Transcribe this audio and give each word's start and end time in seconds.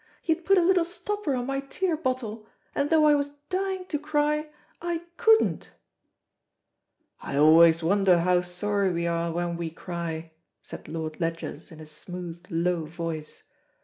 He 0.23 0.33
had 0.33 0.45
put 0.45 0.57
a 0.57 0.63
little 0.63 0.83
stopper 0.83 1.35
on 1.35 1.45
my 1.45 1.59
tear 1.59 1.95
bottle, 1.95 2.47
and 2.73 2.89
though 2.89 3.05
I 3.05 3.13
was 3.13 3.33
dying 3.51 3.85
to 3.85 3.99
cry, 3.99 4.49
I 4.81 5.03
couldn't." 5.17 5.69
"I 7.21 7.37
always 7.37 7.83
wonder 7.83 8.17
how 8.21 8.41
sorry 8.41 8.91
we 8.91 9.05
are 9.05 9.31
when 9.31 9.57
we 9.57 9.69
cry," 9.69 10.31
said 10.63 10.87
Lord 10.87 11.19
Ledgers 11.21 11.71
in 11.71 11.79
a 11.79 11.85
smooth, 11.85 12.43
low 12.49 12.85
voice. 12.85 13.43